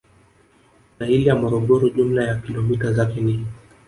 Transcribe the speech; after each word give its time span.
Na 0.97 1.05
ile 1.13 1.23
ya 1.29 1.35
Morogoro 1.35 1.89
jumla 1.89 2.23
ya 2.27 2.35
kilomita 2.39 2.93
zake 2.93 3.21
ni 3.21 3.45